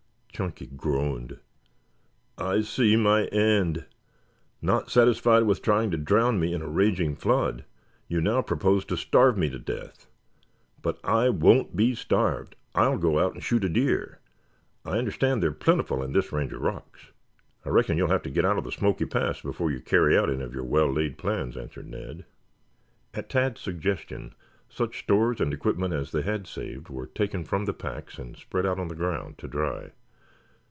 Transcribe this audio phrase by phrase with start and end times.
[0.33, 1.37] Chunky groaned.
[2.35, 3.85] "I see my end!
[4.59, 7.63] Not satisfied with trying to drown me in a raging flood,
[8.07, 10.07] you now propose to starve me to death!
[10.81, 12.55] But I won't be starved.
[12.73, 14.17] I'll go out and shoot a deer.
[14.83, 17.11] I understand they are plentiful in this range of rocks."
[17.63, 20.31] "I reckon you will have to get out of Smoky Pass before you carry out
[20.31, 22.25] any of your well laid plans," answered Ned.
[23.13, 24.33] At Tad's suggestion,
[24.69, 28.65] such stores and equipment as they had saved were taken from the packs and spread
[28.65, 29.91] out on the ground to dry.